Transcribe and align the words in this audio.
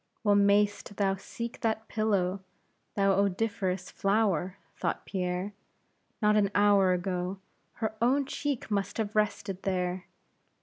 Well 0.23 0.33
mayst 0.33 0.95
thou 0.97 1.15
seek 1.17 1.59
that 1.61 1.87
pillow, 1.87 2.39
thou 2.95 3.11
odoriferous 3.11 3.91
flower, 3.91 4.57
thought 4.75 5.05
Pierre; 5.05 5.53
not 6.23 6.35
an 6.35 6.49
hour 6.55 6.91
ago, 6.91 7.37
her 7.73 7.93
own 8.01 8.25
cheek 8.25 8.71
must 8.71 8.97
have 8.97 9.15
rested 9.15 9.61
there. 9.61 10.07